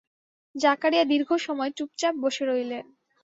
জাকারিয়া 0.55 1.05
দীর্ঘ 1.05 1.29
সময় 1.37 1.71
চুপচাপ 1.77 2.13
বসে 2.23 2.43
রইলেন। 2.45 2.85